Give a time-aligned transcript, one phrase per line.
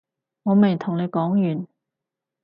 [0.41, 1.67] 我未同你講完